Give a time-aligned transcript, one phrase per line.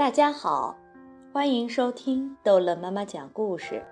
[0.00, 0.78] 大家好，
[1.30, 3.84] 欢迎收听逗乐妈妈讲故事。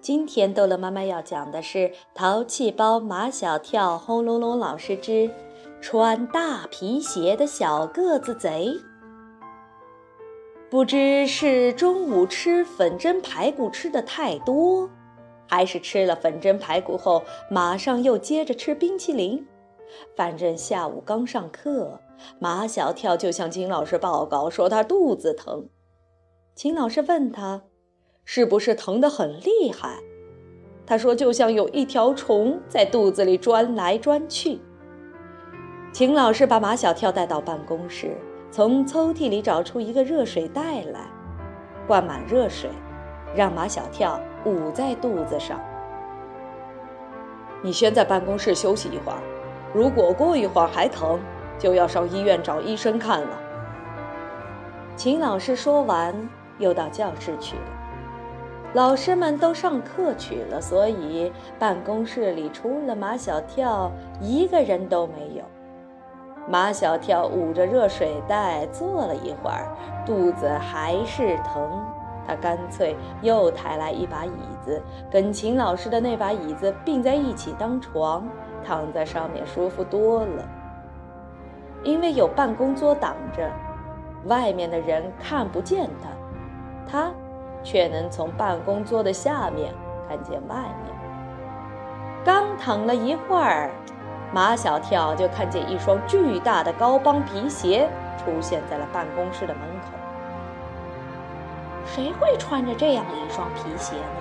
[0.00, 1.78] 今天逗乐妈妈要讲的是
[2.14, 5.30] 《淘气包马小跳》轰隆隆老师之
[5.82, 8.72] 穿大皮鞋的小个子贼。
[10.70, 14.88] 不知是中午吃粉蒸排骨吃的太多，
[15.46, 19.46] 还是吃了粉蒸排骨后马上又接着吃冰淇淋。
[20.16, 22.00] 反正下午刚上课，
[22.38, 25.68] 马小跳就向秦老师报告说他肚子疼。
[26.54, 27.62] 秦老师问他，
[28.24, 29.98] 是不是疼得很厉害？
[30.86, 34.60] 他说就像有一条虫在肚子里钻来钻去。
[35.92, 38.16] 秦老师把马小跳带到办公室，
[38.50, 41.08] 从抽屉里找出一个热水袋来，
[41.86, 42.68] 灌满热水，
[43.34, 45.60] 让马小跳捂在肚子上。
[47.62, 49.22] 你先在办公室休息一会儿。
[49.74, 51.18] 如果过一会儿还疼，
[51.58, 53.28] 就要上医院找医生看了。
[54.94, 56.14] 秦老师说完，
[56.58, 57.62] 又到教室去了。
[58.74, 63.90] 老师们都上课去了，所以办公室里除了马小跳，
[64.20, 65.42] 一个人都没有。
[66.48, 69.76] 马小跳捂着热水袋坐了一会儿，
[70.06, 71.84] 肚子还是疼，
[72.26, 74.32] 他干脆又抬来一把椅
[74.64, 78.26] 子，跟秦老师的那把椅子并在一起当床。
[78.66, 80.42] 躺在上面舒服多了，
[81.82, 83.46] 因为有办公桌挡着，
[84.24, 86.08] 外面的人看不见他，
[86.90, 87.10] 他
[87.62, 89.74] 却能从办公桌的下面
[90.08, 90.94] 看见外面。
[92.24, 93.70] 刚躺了一会儿，
[94.32, 97.86] 马小跳就看见一双巨大的高帮皮鞋
[98.16, 99.90] 出现在了办公室的门口。
[101.86, 104.20] 谁会穿着这样一双皮鞋呢？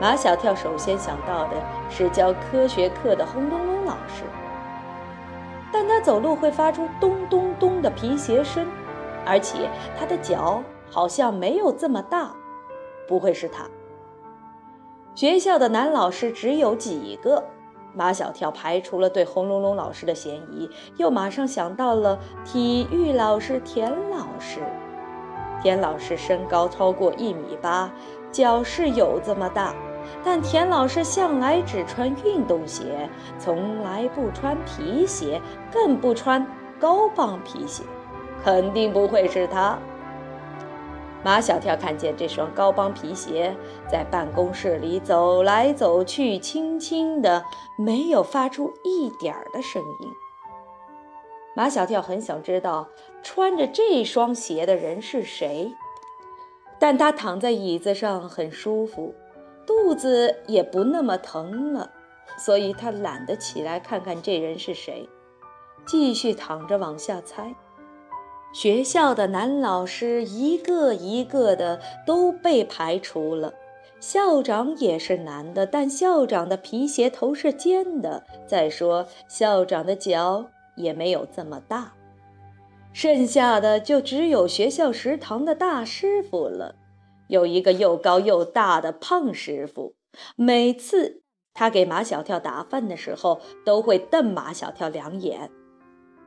[0.00, 1.56] 马小跳首先想到的
[1.90, 4.24] 是教科学课的轰隆隆老师，
[5.70, 8.66] 但他走路会发出咚咚咚的皮鞋声，
[9.26, 12.30] 而且他的脚好像没有这么大，
[13.06, 13.64] 不会是他。
[15.14, 17.44] 学校的男老师只有几个，
[17.92, 24.60] 马小跳排除了对轰隆隆老师的嫌疑，又马上想到了体育老师田老师。
[25.62, 27.90] 田老师身高超过一米八，
[28.32, 29.74] 脚是有这么大。
[30.24, 35.40] 但田老师向来只穿运动鞋，从来不穿皮鞋，
[35.72, 36.44] 更不穿
[36.78, 37.84] 高帮皮鞋，
[38.42, 39.78] 肯定不会是他。
[41.22, 43.54] 马小跳看见这双高帮皮鞋
[43.86, 47.44] 在办公室里走来走去，轻轻的，
[47.76, 50.10] 没有发出一点儿的声音。
[51.54, 52.88] 马小跳很想知道
[53.22, 55.70] 穿着这双鞋的人是谁，
[56.78, 59.14] 但他躺在椅子上很舒服。
[59.66, 61.90] 肚子也不那么疼了，
[62.38, 65.08] 所以他懒得起来看看这人是谁，
[65.86, 67.54] 继续躺着往下猜。
[68.52, 73.54] 学校的男老师一个一个的都被排除了，
[74.00, 81.92] 校长也是男的，但校长的皮鞋头是尖的，再说校长的脚也没有这么大。
[82.92, 86.74] 剩下的就只有学校食堂的大师傅了。
[87.28, 89.94] 有一个又高又大的胖师傅，
[90.34, 91.22] 每次
[91.54, 95.48] 他给马小跳打饭的时候，都会瞪马小跳两眼。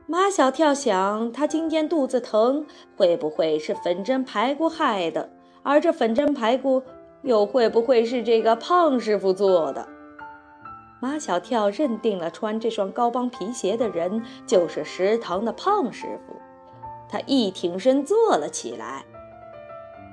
[0.06, 2.66] 马小跳想，他今天肚子疼，
[2.96, 5.30] 会不会是粉蒸排骨害的？
[5.62, 6.82] 而这粉蒸排骨
[7.22, 9.88] 又会不会是这个胖师傅做的？
[11.04, 16.34] 马小跳认定了穿这双高帮皮鞋的人就是食堂的胖师傅，
[17.10, 19.04] 他一挺身坐了起来。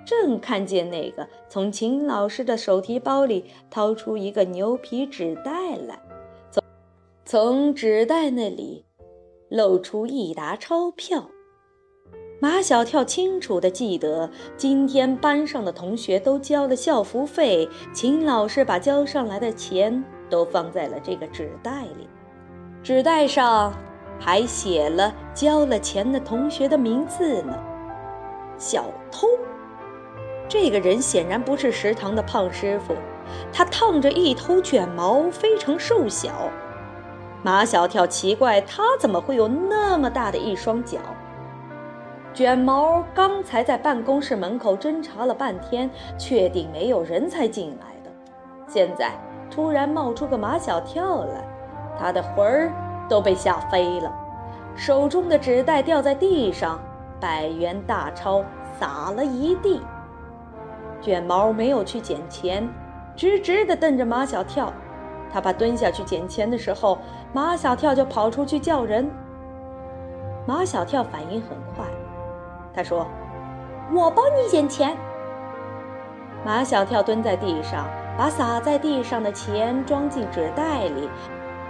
[0.05, 5.97] 正看见那个从秦老师的手提包里掏出一个牛皮纸袋来，
[6.51, 6.61] 从
[7.23, 8.83] 从纸袋那里
[9.47, 11.29] 露出一沓钞票。
[12.41, 22.09] 马小跳清楚地记得，今天班上的同学都交了校服费，秦老师把交上来的钱都放在了这个纸袋里，
[22.81, 23.73] 纸袋上
[24.19, 27.55] 还写了交了钱的同学的名字呢。
[28.57, 29.27] 小偷。
[30.47, 32.95] 这个人显然不是食堂的胖师傅，
[33.53, 36.49] 他烫着一头卷毛，非常瘦小。
[37.43, 40.99] 马小跳奇怪，他怎么会有那么大的一双脚？
[42.33, 48.11] 卷毛刚才在办公室门口侦查了半天，确定没有人才进来的，
[48.67, 49.13] 现在
[49.51, 51.45] 突然冒出个马小跳来，
[51.99, 52.71] 他的魂儿
[53.09, 54.11] 都被吓飞了，
[54.75, 56.79] 手中的纸袋掉在地上，
[57.19, 58.43] 百元大钞
[58.79, 59.81] 撒了一地。
[61.01, 62.67] 卷毛没有去捡钱，
[63.15, 64.71] 直直地瞪着马小跳。
[65.33, 66.97] 他怕蹲下去捡钱的时候，
[67.33, 69.09] 马小跳就跑出去叫人。
[70.45, 71.85] 马小跳反应很快，
[72.73, 73.05] 他说
[73.93, 74.95] ：“我帮你捡钱。
[76.43, 77.85] 马小跳蹲在地上，
[78.17, 81.09] 把洒在地上的钱装进纸袋里，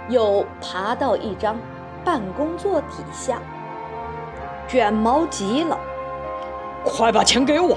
[0.08, 1.56] 又爬到一张
[2.04, 3.38] 办公桌底下。
[4.66, 5.78] 卷毛急了
[6.84, 7.76] ：“快把钱给我！”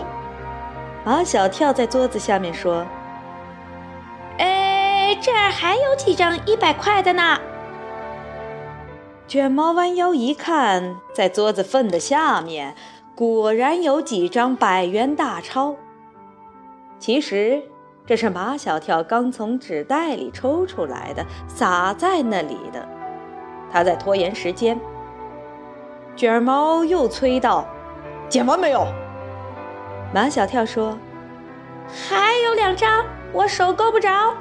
[1.04, 2.86] 马小跳在桌子下面说
[4.40, 7.38] ：“哎，这儿还有几张一百块的呢。”
[9.28, 12.76] 卷毛弯腰一看，在桌子缝的下面，
[13.16, 15.76] 果然有几张百元大钞。
[17.06, 17.62] 其实
[18.04, 22.84] 这是马小跳刚从纸袋里抽出来的，撒在那里的。
[23.72, 24.76] 他在拖延时间。
[26.16, 27.64] 卷毛又催道
[28.28, 28.88] ：“剪完没有？”
[30.16, 30.98] 马小跳说
[32.10, 34.34] ：“还有两张，我手够不着。”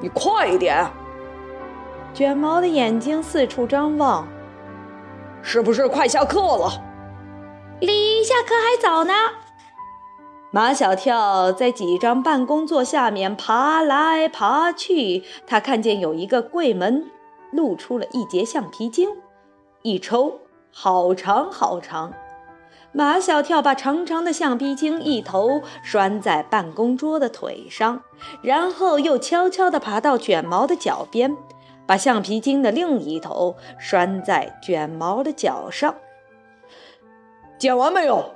[0.00, 0.86] 你快一点！
[2.12, 4.28] 卷毛的眼睛四处张望，
[5.40, 6.70] 是不是快下课了？
[7.80, 9.14] 离下课还早呢。
[10.52, 17.08] 马小跳在几张办公桌下面爬来爬去，他看见有一个柜门
[17.52, 19.08] 露出了一截橡皮筋，
[19.82, 20.40] 一抽，
[20.72, 22.12] 好长好长。
[22.90, 28.02] 马小跳把长长的橡皮筋一头拴在办公桌的腿上，
[28.42, 31.36] 然后又悄悄地爬到卷毛的脚边。
[31.86, 35.94] 把橡皮筋的另一头拴在卷毛的脚上。
[37.56, 38.34] 剪完没有？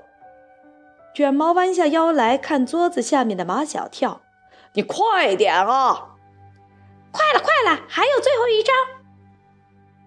[1.14, 4.20] 卷毛弯下腰来看桌子下面的马小跳
[4.74, 6.16] ：“你快点啊
[7.12, 8.74] ！”“快了，快了，还有最后一张。”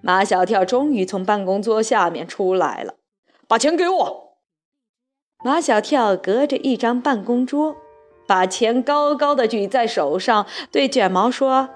[0.04, 2.96] 马小跳终于从办公桌下面出来了。
[3.48, 4.38] “把钱给我！”
[5.46, 7.78] 马小跳隔着一张办公桌，
[8.28, 11.70] 把钱高高的举在手上，对卷毛说。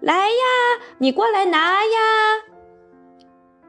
[0.00, 0.44] 来呀，
[0.98, 2.45] 你过来拿呀！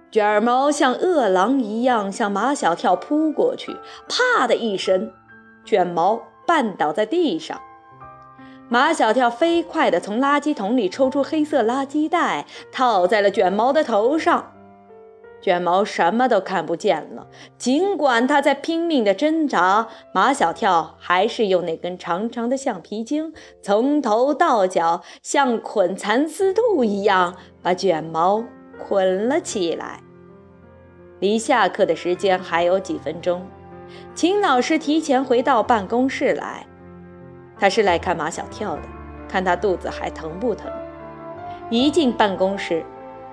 [0.10, 3.76] 卷毛像饿狼一样向马小跳扑过去，
[4.08, 5.12] 啪的一声，
[5.66, 7.60] 卷毛绊倒在地上。
[8.70, 14.54] 马小跳飞快地从垃圾桶里抽出黑色垃圾袋，套在了卷毛的头上。
[15.40, 17.28] 卷毛什么都看不见了，
[17.58, 28.44] 尽管他在拼命地挣扎，马小跳还是用那根长长的橡皮筋，从头到脚像捆蚕丝兔一样把卷毛
[28.78, 30.00] 捆了起来。
[31.20, 33.48] 离下课的时间还有几分钟，
[34.14, 36.66] 秦老师提前回到办公室来，
[37.60, 38.82] 他是来看马小跳的，
[39.28, 40.72] 看他肚子还疼不疼。
[41.70, 42.84] 一进办公室。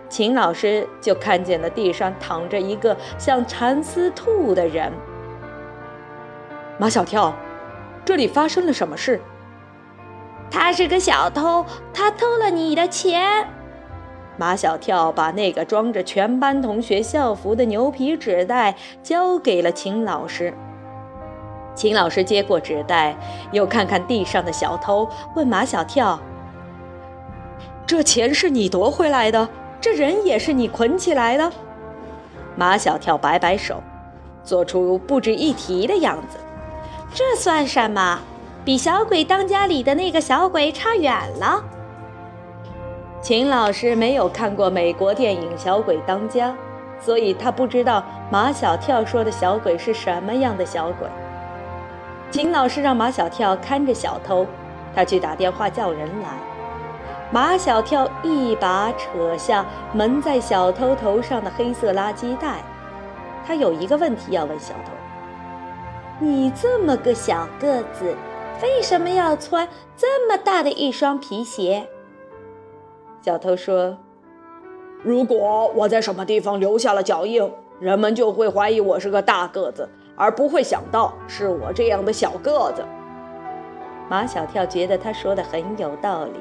[0.07, 4.93] 秦老师就看见了地上躺着一个像蚕丝兔的人。
[6.79, 7.35] 马小跳，
[8.05, 9.21] 这里发生了什么事？
[10.51, 13.49] 他是个小偷，他偷了你的钱。
[14.37, 20.53] 马小跳把那个装着全班同学校服的牛皮纸袋交给了秦老师。
[21.75, 23.17] 秦老师接过纸袋，
[23.53, 26.19] 又看看地上的小偷，问马小跳
[27.87, 29.49] ：“这钱是你夺回来的？”
[29.81, 31.53] 这人也是你捆起来的，
[32.57, 33.83] 马小跳摆摆手，
[34.43, 36.39] 做出不值一提的样子。
[37.13, 38.19] 这算什么？
[38.65, 41.63] 比小鬼当家里的那个小鬼差远了。
[43.25, 46.51] 秦老师没有看过美国电影《小鬼当家》，
[47.03, 51.09] 所以他不知道马小跳说的小鬼是什么样的小鬼。
[52.31, 54.47] 秦老师让马小跳看着小偷，
[54.95, 56.29] 他去打电话叫人来。
[57.31, 62.59] 马小跳一把扯下蒙在小偷头上的黑色垃圾袋，
[63.47, 64.93] 他有一个问题要问小偷
[66.21, 68.15] ：“你这么个小个子，
[68.63, 71.89] 为什么要穿这么大的一双皮鞋？”
[73.25, 73.97] 小偷说
[75.03, 77.51] ：“如果我在什么地方留下了脚印，
[77.81, 82.85] 人们就会怀疑我是个大个子，而不会想到是我这样的小个子。”
[84.11, 86.33] 马小跳觉得他说的很有道理。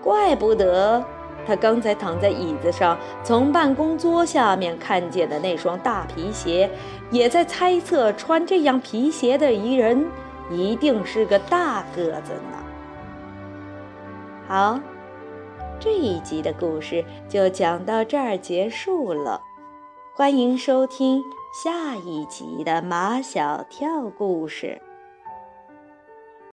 [0.00, 1.04] 怪不得
[1.44, 6.70] 他刚才躺在椅子上，从办公桌下面看见的那双大皮鞋，
[7.10, 10.06] 也在猜测穿这样皮鞋的一人
[10.48, 12.58] 一定是个大个子呢。
[14.46, 14.78] 好，
[15.84, 19.42] 这一集的故事就讲到这儿结束了，
[20.14, 21.22] 欢迎收听
[21.62, 24.80] 下一集的马小跳故事。